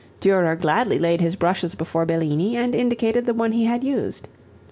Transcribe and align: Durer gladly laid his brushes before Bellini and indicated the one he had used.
Durer 0.19 0.55
gladly 0.55 0.97
laid 0.97 1.21
his 1.21 1.35
brushes 1.35 1.75
before 1.75 2.07
Bellini 2.07 2.57
and 2.57 2.73
indicated 2.73 3.27
the 3.27 3.35
one 3.35 3.51
he 3.51 3.65
had 3.65 3.83
used. 3.83 4.27